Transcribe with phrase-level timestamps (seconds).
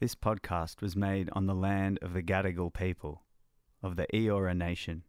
[0.00, 3.24] This podcast was made on the land of the Gadigal people
[3.82, 5.02] of the Eora Nation.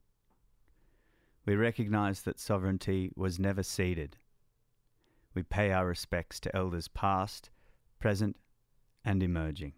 [1.46, 4.18] We recognise that sovereignty was never ceded.
[5.36, 7.52] We pay our respects to elders past,
[8.00, 8.38] present,
[9.06, 9.74] and emerging.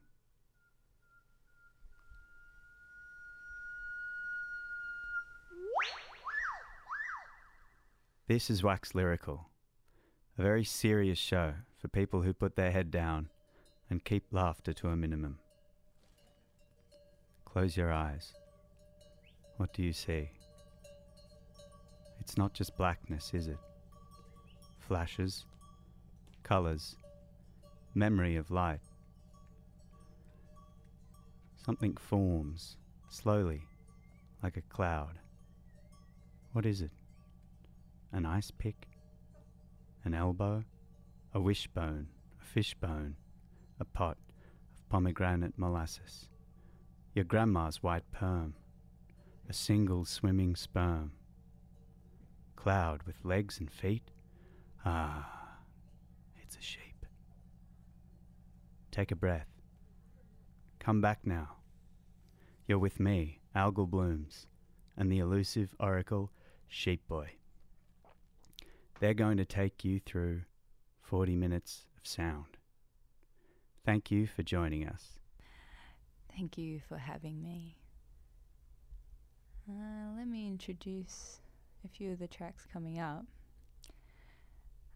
[8.29, 9.49] This is Wax Lyrical,
[10.37, 13.27] a very serious show for people who put their head down
[13.91, 15.37] and keep laughter to a minimum.
[17.43, 18.33] Close your eyes.
[19.57, 20.29] What do you see?
[22.21, 23.57] It's not just blackness, is it?
[24.79, 25.45] Flashes,
[26.41, 26.95] colours,
[27.93, 28.79] memory of light.
[31.65, 32.77] Something forms
[33.09, 33.63] slowly,
[34.41, 35.19] like a cloud.
[36.53, 36.91] What is it?
[38.13, 38.87] An ice pick?
[40.05, 40.63] An elbow?
[41.33, 42.07] A wishbone?
[42.39, 43.17] A fishbone?
[43.81, 44.19] A pot
[44.75, 46.29] of pomegranate molasses?
[47.15, 48.53] Your grandma's white perm?
[49.49, 51.13] A single swimming sperm?
[52.55, 54.11] Cloud with legs and feet?
[54.85, 55.57] Ah,
[56.43, 57.07] it's a sheep.
[58.91, 59.49] Take a breath.
[60.77, 61.55] Come back now.
[62.67, 64.45] You're with me, Algal Blooms,
[64.95, 66.31] and the elusive oracle,
[66.67, 67.31] Sheep Boy.
[68.99, 70.41] They're going to take you through
[71.01, 72.57] 40 minutes of sound.
[73.83, 75.19] Thank you for joining us.
[76.35, 77.77] Thank you for having me.
[79.67, 81.39] Uh, let me introduce
[81.83, 83.25] a few of the tracks coming up.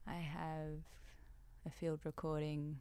[0.08, 0.84] I have
[1.66, 2.78] a field recording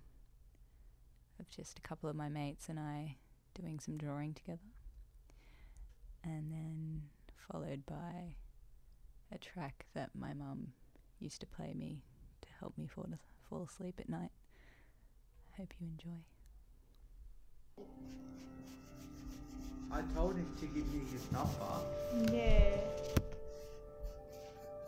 [1.41, 3.17] of just a couple of my mates and I
[3.55, 4.59] doing some drawing together.
[6.23, 7.03] And then
[7.51, 8.37] followed by
[9.33, 10.69] a track that my mum
[11.19, 12.03] used to play me
[12.43, 13.09] to help me fall,
[13.49, 14.31] fall asleep at night.
[15.57, 16.21] I hope you enjoy.
[19.93, 22.33] I told him to give me his number.
[22.37, 22.77] Yeah.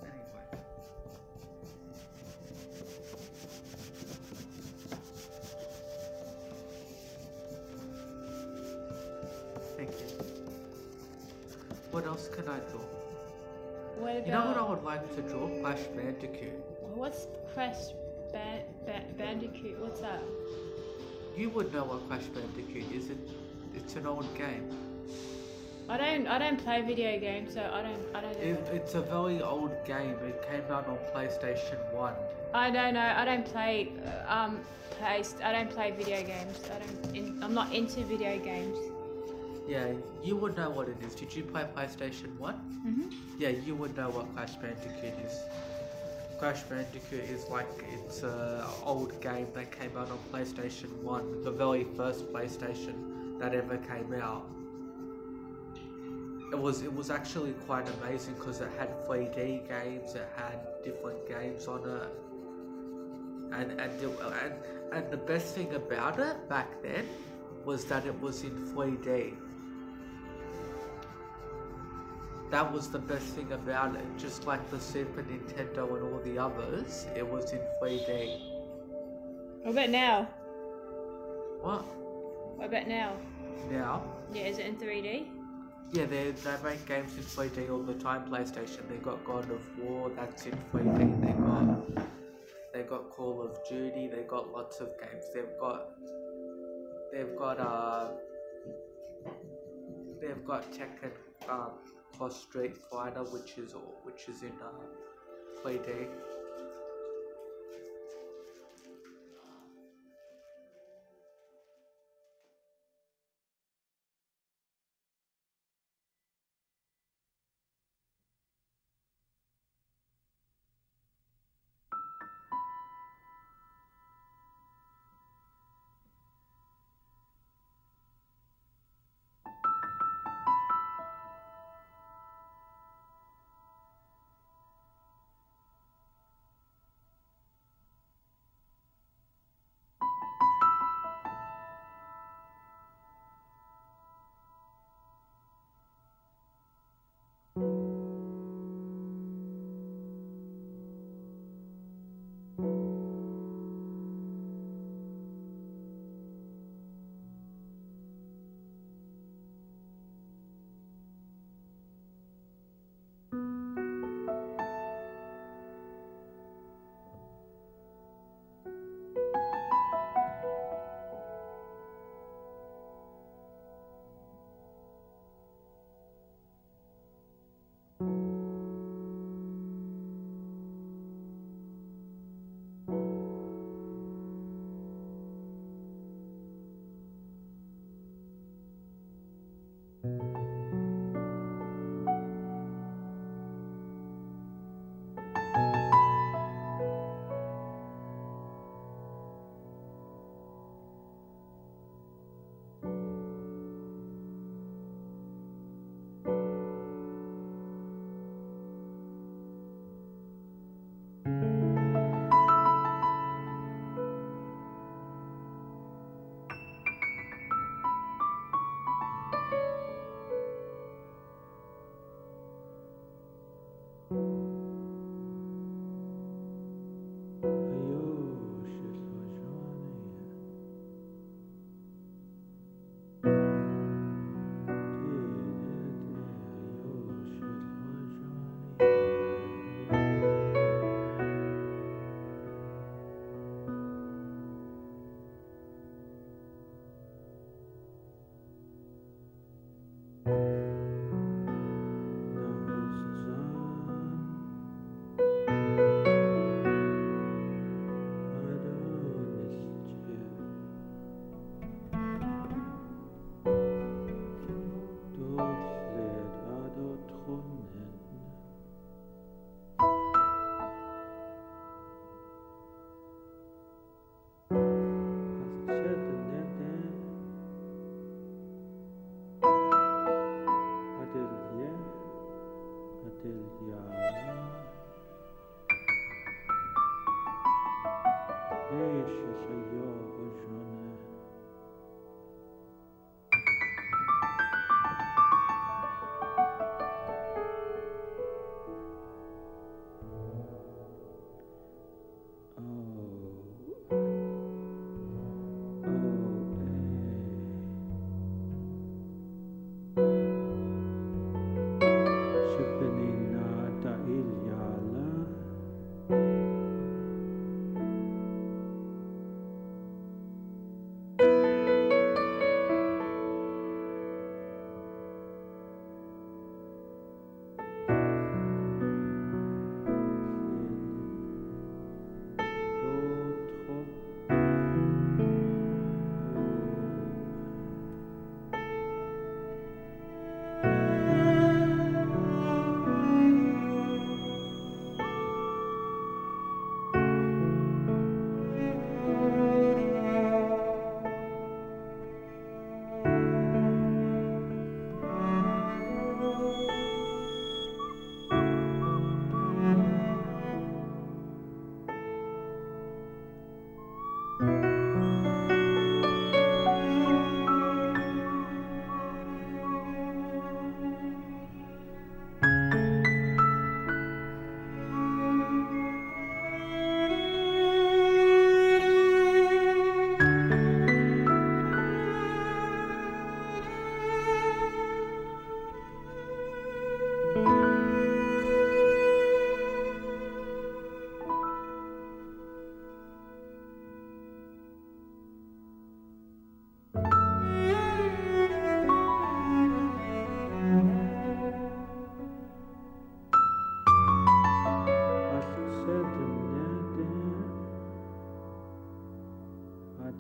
[0.03, 0.59] Anyway.
[9.77, 10.07] Thank you.
[11.91, 12.81] What else can I draw?
[13.99, 15.49] What about You know what I would like to draw?
[15.63, 16.53] Crash Bandicoot.
[16.95, 17.93] what's Crash
[18.33, 19.79] ba- ba- Bandicoot?
[19.79, 20.23] What's that?
[21.37, 23.11] You would know what Crash Bandicoot is.
[23.11, 23.19] It,
[23.75, 24.71] it's an old game.
[25.89, 28.37] I don't I don't play video games, so I don't I don't.
[28.37, 30.17] It, it's a very old game.
[30.25, 32.15] It came out on PlayStation 1.
[32.55, 33.13] I don't know.
[33.17, 34.61] I don't play uh, um
[34.99, 36.61] play I don't play video games.
[36.75, 38.79] I don't in, I'm not into video games.
[39.69, 39.93] Yeah,
[40.23, 41.15] you would know what it is.
[41.15, 42.55] Did you play PlayStation 1?
[42.87, 43.15] Mhm.
[43.39, 45.39] Yeah, you would know what Crash Bandicoot is.
[46.39, 51.51] Crash Bandicoot is like it's an old game that came out on PlayStation 1, the
[51.51, 54.47] very first PlayStation that ever came out.
[56.53, 61.27] It was it was actually quite amazing because it had 3D games, it had different
[61.27, 62.13] games on it,
[63.53, 64.11] and and it,
[64.43, 64.55] and
[64.93, 67.09] and the best thing about it back then
[67.65, 69.35] was that it was in 3D.
[72.51, 74.05] That was the best thing about it.
[74.17, 78.41] Just like the Super Nintendo and all the others, it was in 3D.
[79.63, 80.29] What about now?
[81.61, 81.83] What?
[82.57, 83.17] What about now?
[83.71, 84.03] Now?
[84.33, 85.27] Yeah, is it in 3D?
[85.93, 88.29] Yeah, they, they make games in 3D all the time.
[88.31, 91.21] PlayStation, they got God of War, that's in 3D.
[91.21, 92.07] They got
[92.77, 94.07] they got Call of Duty.
[94.07, 95.25] They got lots of games.
[95.33, 95.89] They've got
[97.11, 98.09] they've got uh
[100.21, 101.13] they've got Tekken
[101.49, 101.73] um
[102.17, 104.87] Cross Street Fighter, which is which is in uh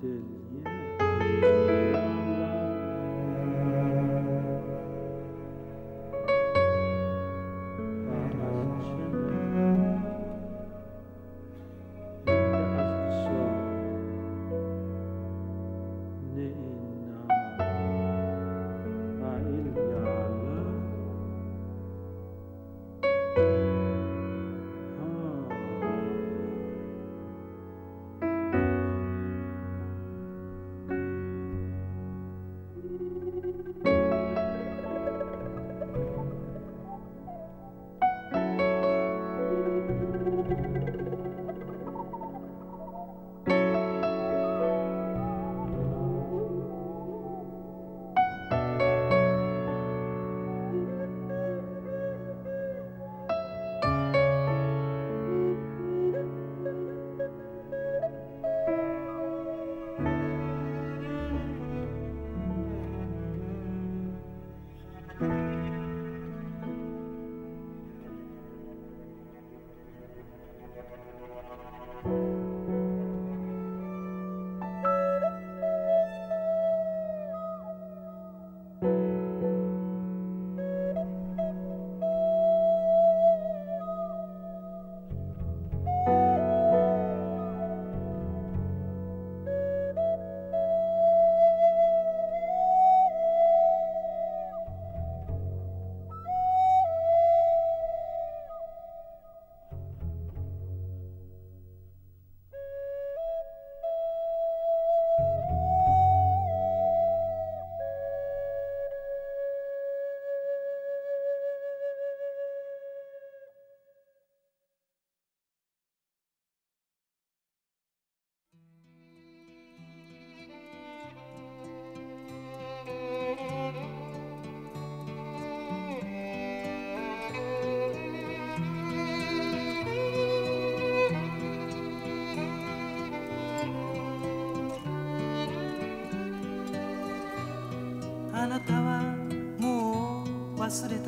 [0.02, 0.68] 3D.
[1.00, 1.05] あ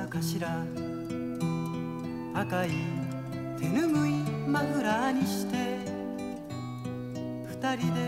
[0.08, 0.64] かしら。
[2.34, 2.70] 赤い
[3.58, 4.12] 手ぬぐい
[4.46, 5.56] マフラーにして。
[7.46, 8.00] 二人で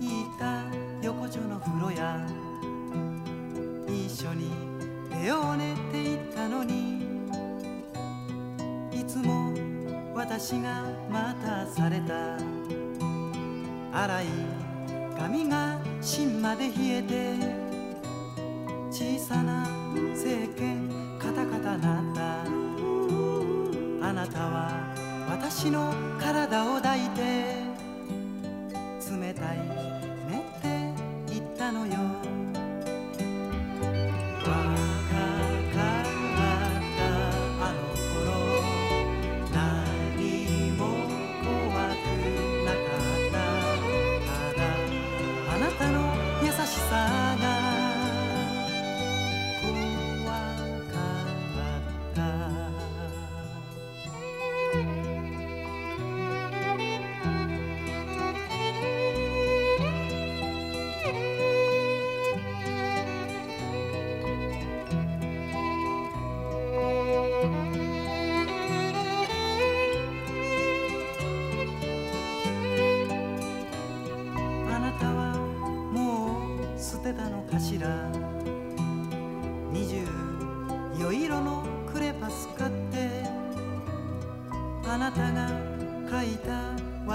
[0.00, 0.64] 行った
[1.06, 2.26] 横丁の風呂や
[3.86, 4.50] 一緒に
[5.22, 6.98] 手を練っていったのに。
[8.92, 9.52] いつも
[10.14, 12.36] 私が待たされた。
[13.92, 14.26] 荒い
[15.16, 17.68] 髪が芯まで冷えて。
[18.90, 19.68] 小さな
[20.10, 21.07] 政権
[21.38, 22.42] タカタなった
[24.08, 24.92] あなたは
[25.30, 27.67] 私の体を抱いて。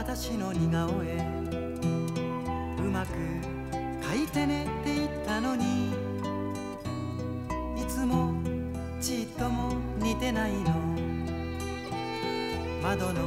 [0.05, 1.15] 私の似顔絵。
[2.77, 3.13] うまく
[4.05, 5.93] 描いてねって言ったのに。
[7.81, 8.33] いつも
[9.00, 10.72] ちっとも似てないの。
[12.81, 13.22] 窓の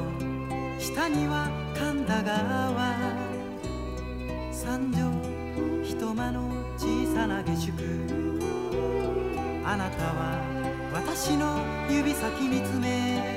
[0.78, 2.94] 下には神田川。
[4.52, 7.72] 三畳一間の小さな下宿。
[9.64, 10.38] あなたは
[10.92, 13.35] 私の指先見つめ。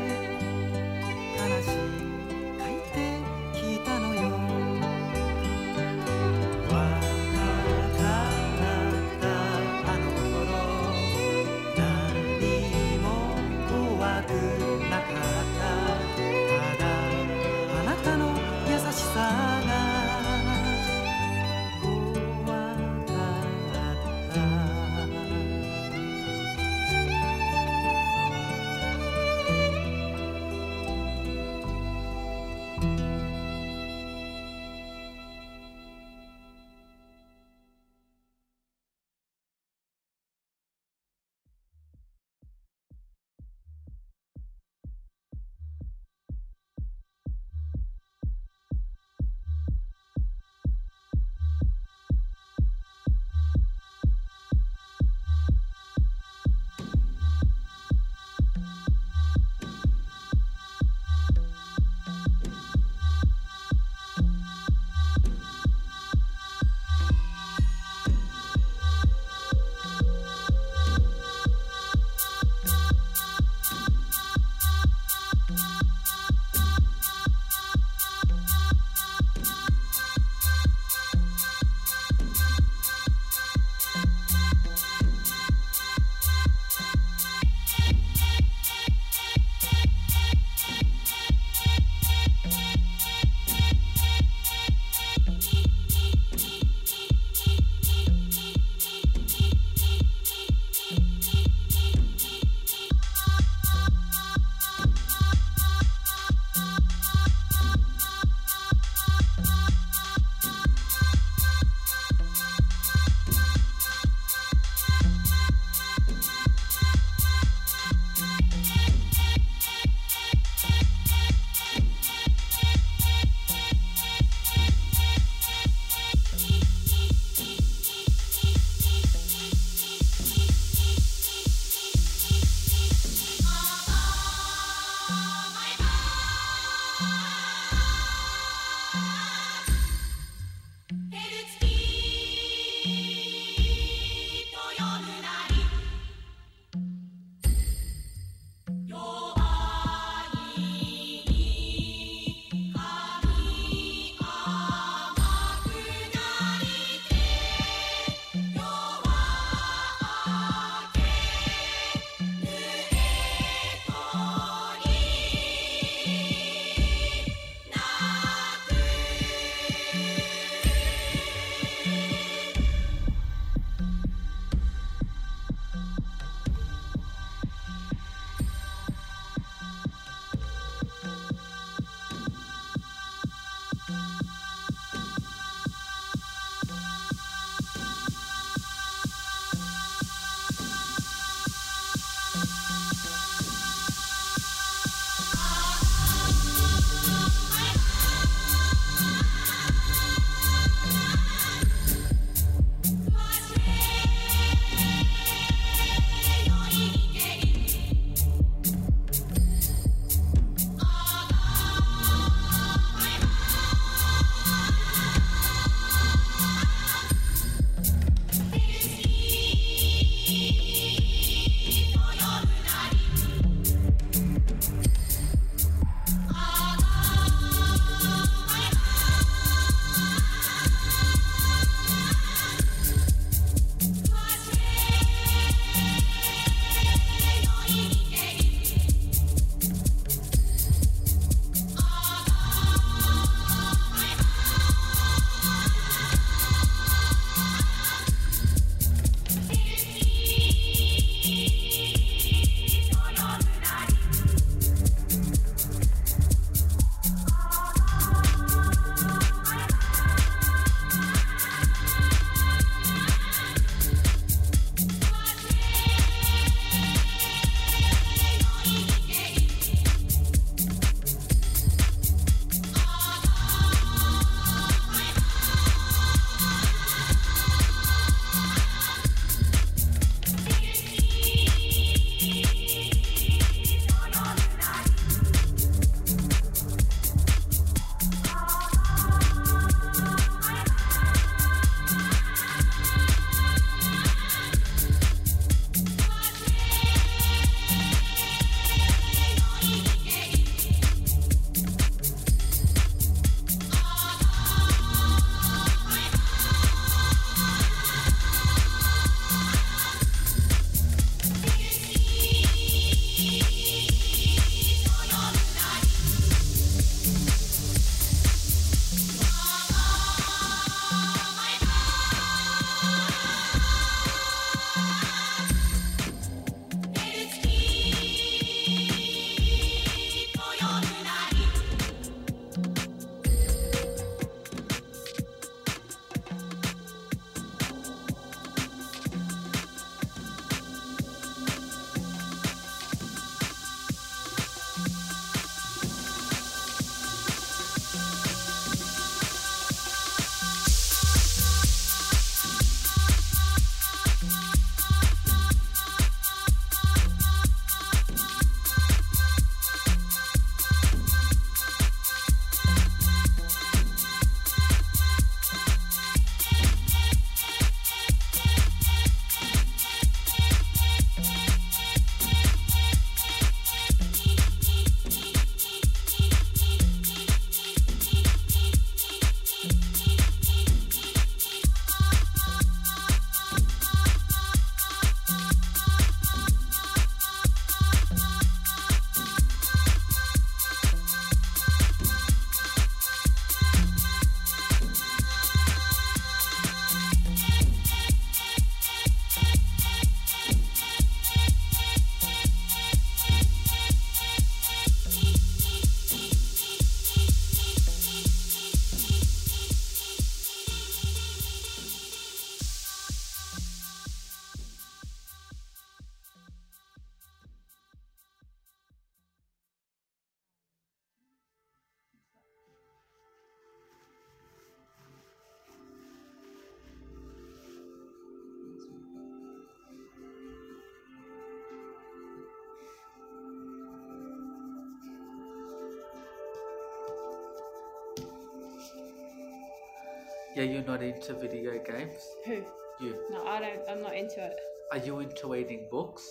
[440.59, 442.35] Yeah, you're not into video games.
[442.45, 442.61] Who?
[442.99, 443.15] You.
[443.31, 443.79] No, I don't.
[443.89, 444.57] I'm not into it.
[444.91, 446.29] Are you into reading books?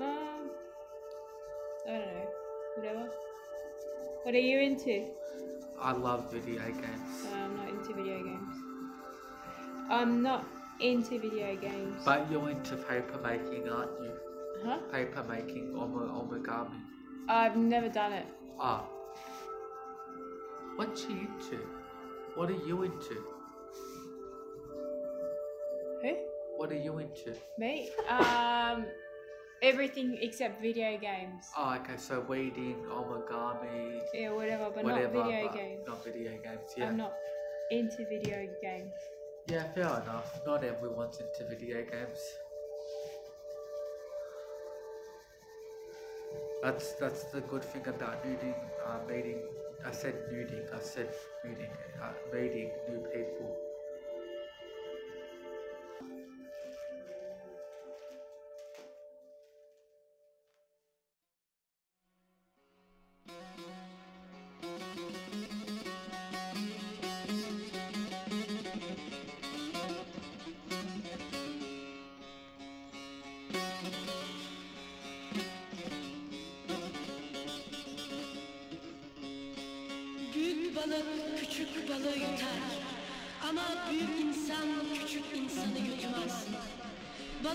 [0.00, 0.50] Um,
[1.86, 2.26] I don't know.
[2.74, 3.08] Whatever.
[4.24, 5.10] What are you into?
[5.80, 7.26] I love video games.
[7.32, 8.56] Uh, I'm not into video games.
[9.90, 10.44] I'm not
[10.80, 12.02] into video games.
[12.04, 14.10] But you're into paper making, aren't you?
[14.64, 14.78] huh?
[14.90, 16.80] Paper making, omo- origami.
[17.28, 18.26] I've never done it.
[18.58, 18.82] Ah.
[20.74, 21.64] What's she into?
[22.34, 23.35] What are you into?
[26.66, 27.32] What are you into?
[27.58, 27.90] Me?
[28.08, 28.86] Um,
[29.62, 31.46] everything except video games.
[31.56, 35.14] Oh, okay, so reading, origami, Yeah, whatever, but whatever.
[35.14, 35.86] not video but games.
[35.86, 36.88] Not video games, yeah.
[36.88, 37.14] I'm not
[37.70, 38.90] into video games.
[39.46, 40.40] Yeah, fair enough.
[40.44, 42.18] Not everyone's into video games.
[46.64, 49.38] That's that's the good thing about meeting, uh, meeting.
[49.86, 50.66] I said meeting.
[50.74, 51.70] I said meeting.
[52.02, 53.65] Uh, meeting new people.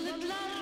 [0.02, 0.61] Balıklar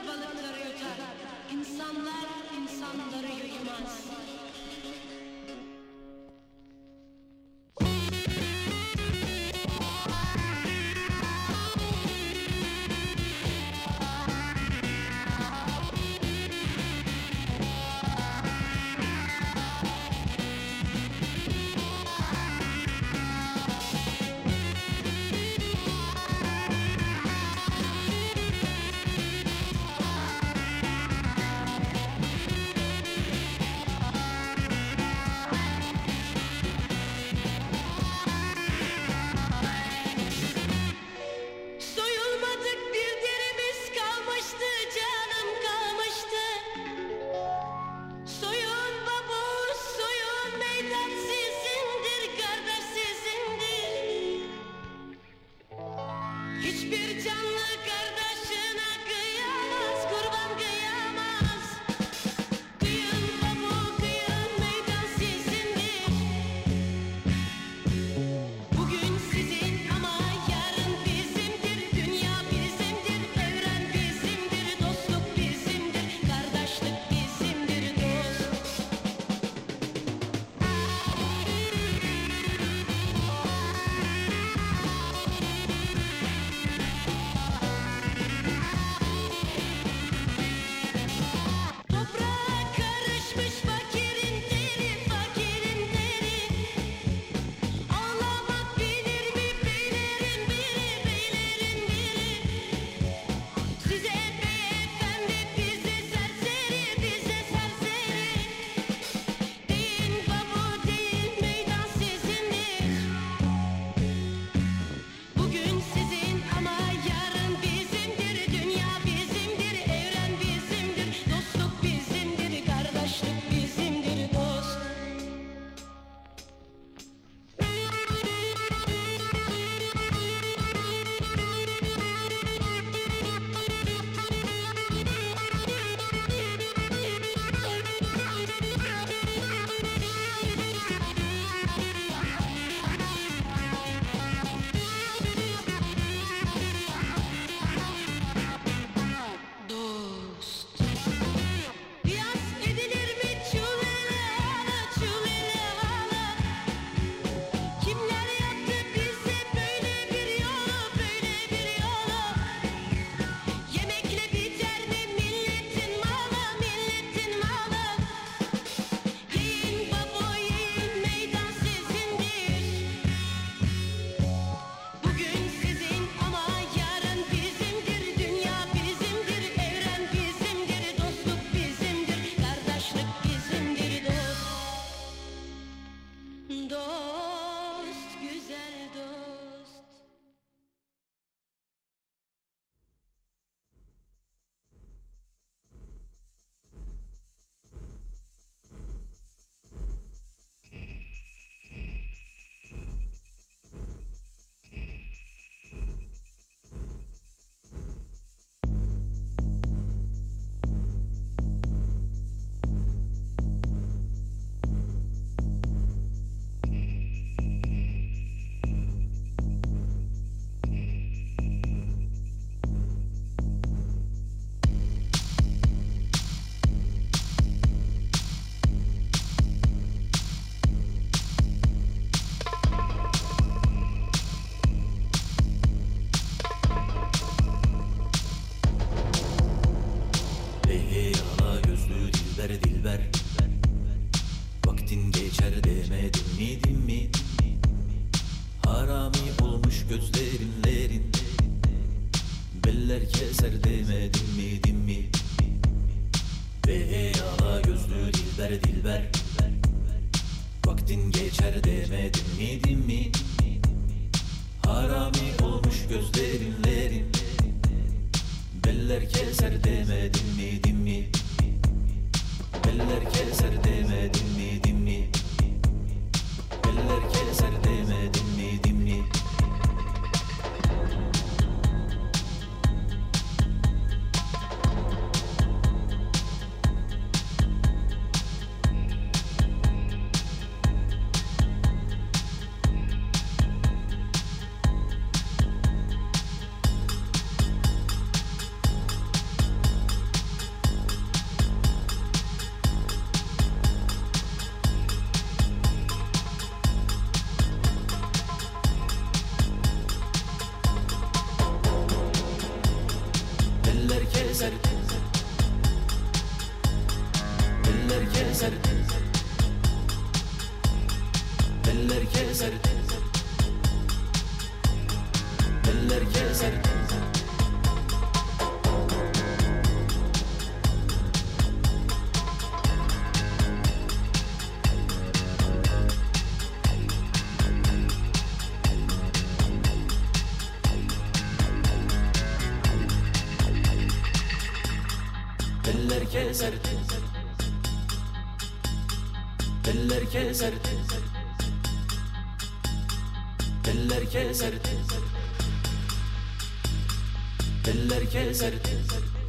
[357.68, 358.52] Eller keser.
[358.52, 359.19] Eller keser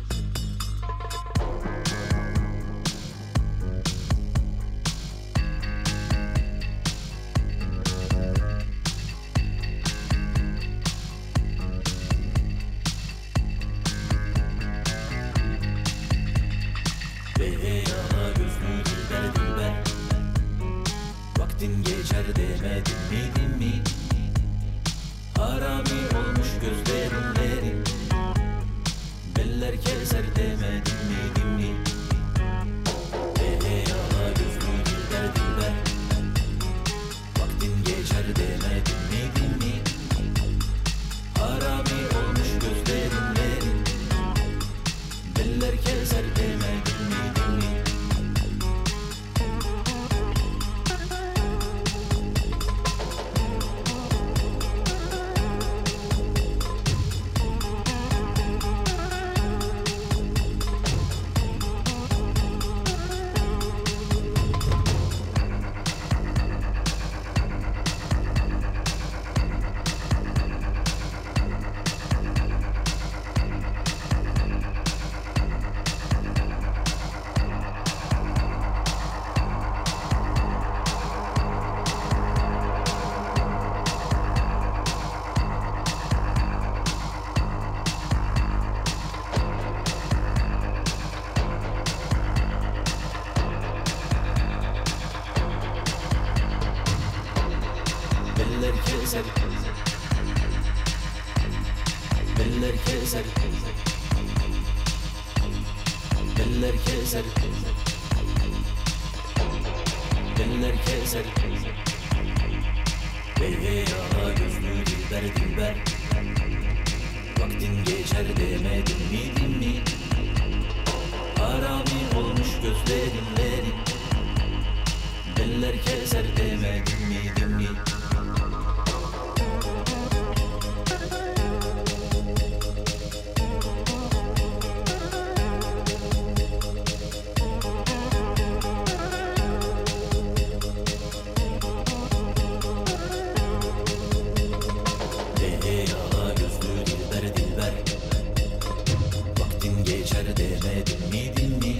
[149.62, 151.76] Demedim geçer demedim miydin mi?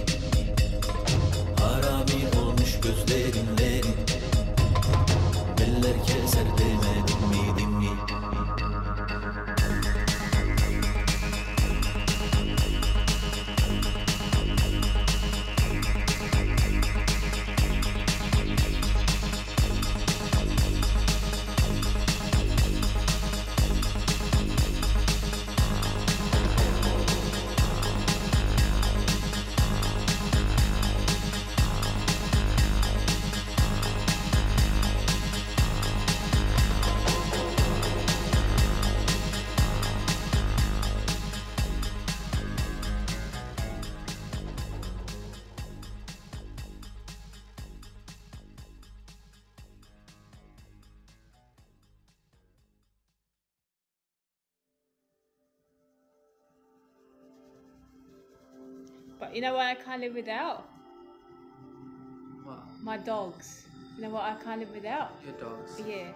[1.60, 3.94] Harami olmuş gözlerinlerin
[5.58, 7.61] Eller keser demedim miydin?
[59.92, 60.64] can't live without.
[62.44, 62.60] What?
[62.82, 63.66] My dogs.
[63.96, 65.12] You know what I can't live without?
[65.22, 65.80] Your dogs.
[65.86, 66.08] Yeah.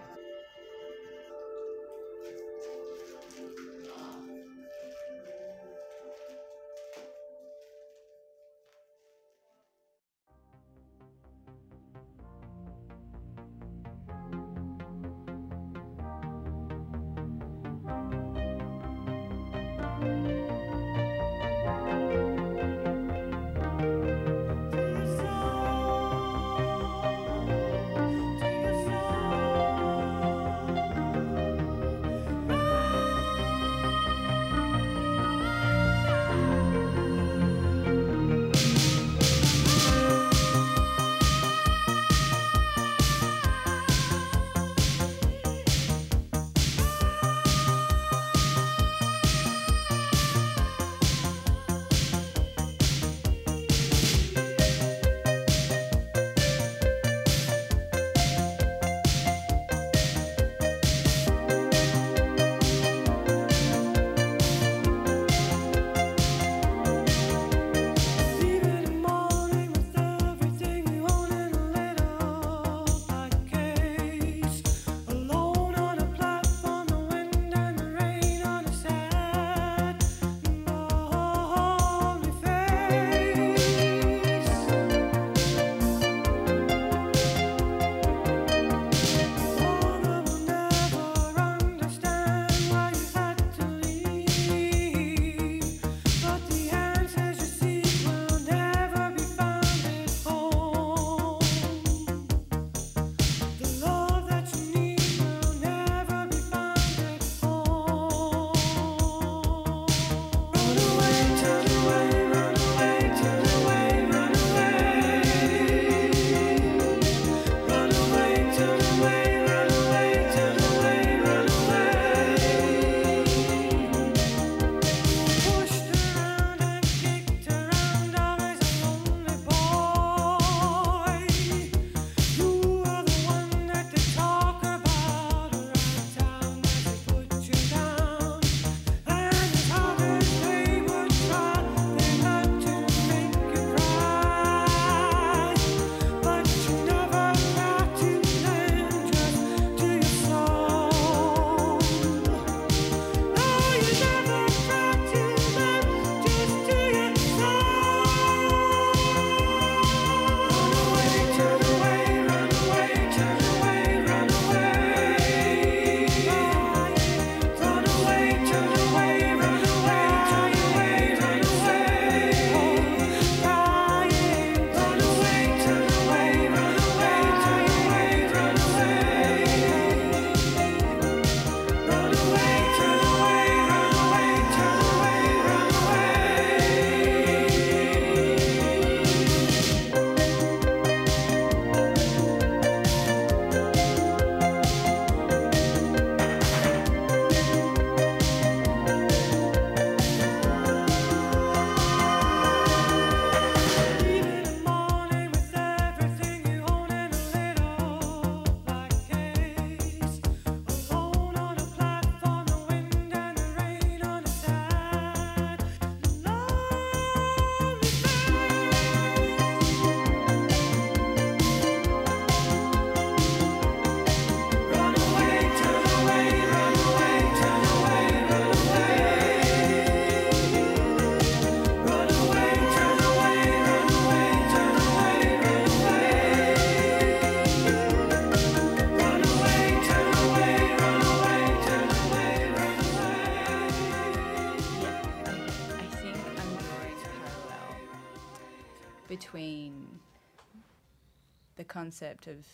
[251.67, 252.45] concept of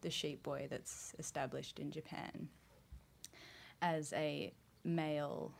[0.00, 2.48] the sheep boy that's established in Japan
[3.82, 4.52] as a
[4.84, 5.52] male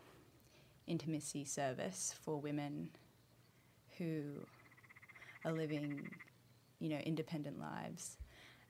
[0.87, 2.91] intimacy service for women
[3.99, 4.23] who
[5.45, 6.09] are living,
[6.81, 8.17] you know, independent lives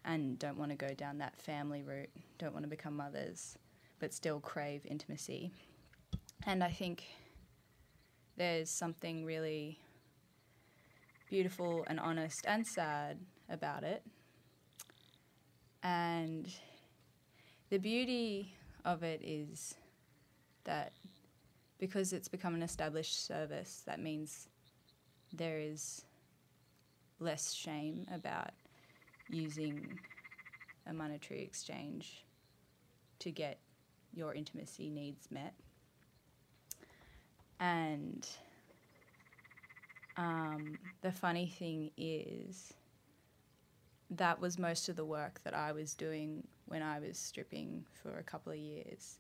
[0.05, 3.57] and don't want to go down that family route, don't want to become mothers,
[3.99, 5.53] but still crave intimacy.
[6.47, 7.05] And I think
[8.37, 9.79] there's something really
[11.29, 13.18] beautiful and honest and sad
[13.51, 14.03] about it
[15.83, 16.53] and
[17.70, 18.55] the beauty
[18.85, 19.74] of it is
[20.64, 20.93] that
[21.79, 24.49] because it's become an established service, that means
[25.33, 26.05] there is
[27.20, 28.51] less shame about
[29.29, 29.99] using
[30.87, 32.24] a monetary exchange
[33.20, 33.59] to get
[34.14, 35.55] your intimacy needs met.
[37.61, 38.26] And
[40.16, 42.72] um, the funny thing is
[44.11, 48.19] that was most of the work that I was doing when I was stripping for
[48.19, 49.19] a couple of years.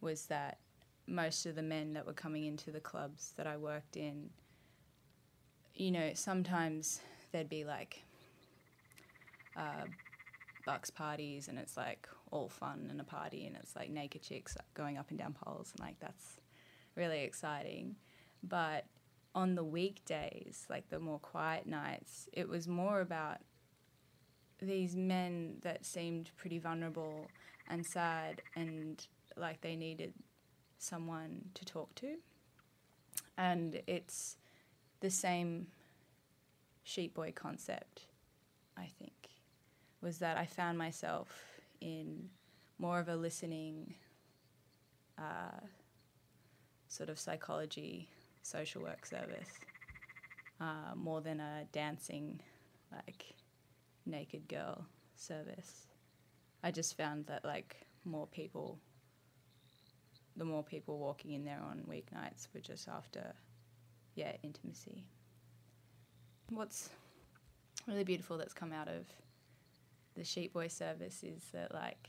[0.00, 0.58] Was that
[1.06, 4.30] most of the men that were coming into the clubs that I worked in,
[5.74, 7.00] you know, sometimes
[7.32, 8.02] there'd be like
[9.56, 9.86] uh,
[10.66, 14.56] bucks parties and it's like all fun and a party and it's like naked chicks
[14.74, 16.40] going up and down poles and like that's
[16.94, 17.96] really exciting.
[18.42, 18.84] But
[19.34, 23.38] on the weekdays, like the more quiet nights, it was more about
[24.60, 27.26] these men that seemed pretty vulnerable
[27.68, 30.14] and sad and like they needed
[30.78, 32.16] someone to talk to.
[33.36, 34.36] And it's
[35.00, 35.66] the same
[36.84, 38.06] sheep boy concept,
[38.76, 39.28] I think,
[40.00, 41.28] was that I found myself
[41.80, 42.30] in
[42.78, 43.94] more of a listening
[45.18, 45.60] uh,
[46.88, 48.08] sort of psychology
[48.42, 49.50] social work service
[50.60, 52.40] uh, more than a dancing
[52.92, 53.34] like
[54.06, 55.86] naked girl service.
[56.62, 58.78] I just found that like more people,
[60.36, 63.34] the more people walking in there on weeknights were just after,
[64.14, 65.04] yeah, intimacy.
[66.50, 66.90] What's
[67.86, 69.06] really beautiful that's come out of
[70.14, 72.08] the sheep boy service is that like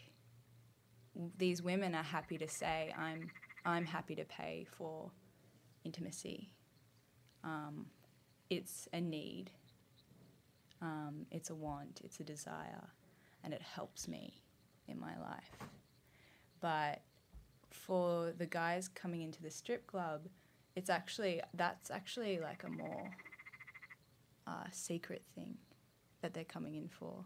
[1.37, 3.29] these women are happy to say I'm
[3.65, 5.11] I'm happy to pay for
[5.83, 6.49] intimacy.
[7.43, 7.87] Um,
[8.49, 9.51] it's a need
[10.81, 12.89] um, it's a want, it's a desire,
[13.43, 14.41] and it helps me
[14.87, 15.51] in my life.
[16.59, 17.01] But
[17.69, 20.21] for the guys coming into the strip club,
[20.75, 23.11] it's actually that's actually like a more
[24.45, 25.57] uh, secret thing
[26.21, 27.25] that they're coming in for.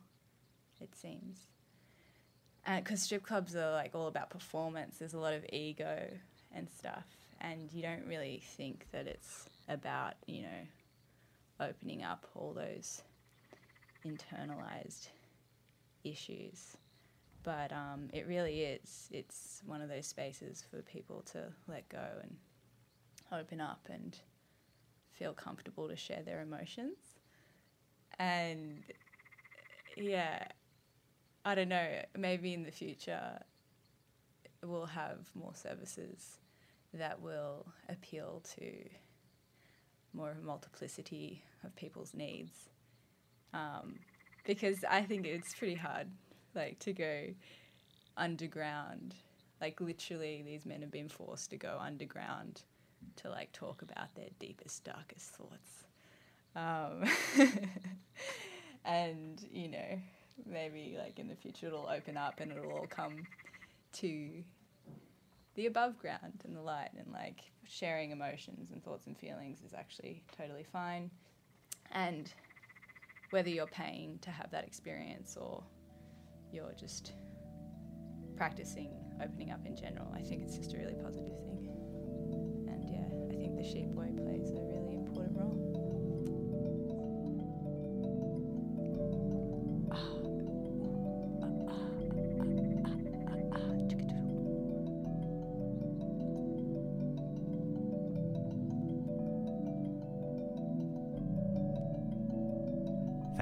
[0.79, 1.47] It seems,
[2.65, 4.97] because strip clubs are like all about performance.
[4.97, 6.07] There's a lot of ego
[6.53, 7.05] and stuff,
[7.39, 13.03] and you don't really think that it's about you know opening up all those
[14.05, 15.07] internalized
[16.03, 16.77] issues.
[17.43, 19.09] But um, it really is.
[19.11, 22.35] It's one of those spaces for people to let go and
[23.31, 24.15] open up and
[25.11, 26.97] feel comfortable to share their emotions.
[28.19, 28.83] And
[29.97, 30.45] yeah,
[31.43, 31.87] I don't know,
[32.17, 33.39] maybe in the future
[34.63, 36.37] we'll have more services
[36.93, 38.71] that will appeal to
[40.13, 42.69] more of a multiplicity of people's needs
[43.53, 43.99] um,
[44.45, 46.07] because I think it's pretty hard,
[46.55, 47.27] like to go
[48.17, 49.15] underground.
[49.59, 52.63] Like literally, these men have been forced to go underground
[53.17, 55.83] to like talk about their deepest, darkest thoughts.
[56.55, 57.03] Um,
[58.85, 59.99] and you know,
[60.45, 63.25] maybe like in the future it'll open up and it'll all come
[63.93, 64.43] to
[65.55, 69.73] the above ground and the light and like sharing emotions and thoughts and feelings is
[69.73, 71.11] actually totally fine.
[71.91, 72.31] And
[73.31, 75.63] whether you're paying to have that experience or
[76.51, 77.13] you're just
[78.35, 78.91] practicing
[79.23, 81.67] opening up in general, I think it's just a really positive thing.
[82.67, 84.51] And yeah, I think the sheep boy plays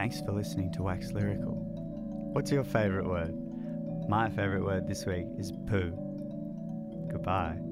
[0.09, 1.53] Thanks for listening to Wax Lyrical.
[2.33, 3.31] What's your favourite word?
[4.09, 5.91] My favourite word this week is poo.
[7.11, 7.68] Goodbye.